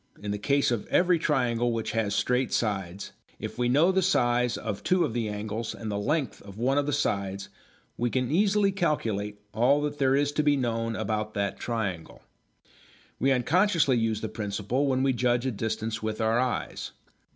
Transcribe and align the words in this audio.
In 0.19 0.31
the 0.31 0.39
case 0.39 0.71
of 0.71 0.87
every 0.87 1.19
triangle 1.19 1.71
which 1.71 1.91
has 1.91 2.15
straight 2.15 2.51
sides, 2.51 3.11
if 3.37 3.59
we 3.59 3.69
know 3.69 3.91
the 3.91 4.01
size 4.01 4.57
of 4.57 4.81
two 4.81 5.05
of 5.05 5.13
the 5.13 5.29
angles 5.29 5.75
and 5.75 5.91
the 5.91 5.99
length 5.99 6.41
of 6.41 6.57
one 6.57 6.79
of 6.79 6.87
the 6.87 6.91
sides 6.91 7.49
we 7.97 8.09
can 8.09 8.31
easily 8.31 8.71
calculate 8.71 9.39
all 9.53 9.79
that 9.83 9.99
there 9.99 10.15
is 10.15 10.31
to 10.31 10.41
be 10.41 10.57
known 10.57 10.95
about 10.95 11.35
that 11.35 11.59
triangle. 11.59 12.23
We 13.19 13.31
unconsciously 13.31 13.95
use 13.95 14.21
the 14.21 14.27
principle 14.29 14.87
when 14.87 15.03
we 15.03 15.13
judge 15.13 15.45
a 15.45 15.51
distance 15.51 16.01
with 16.01 16.19
our 16.19 16.39
eyes. 16.39 16.93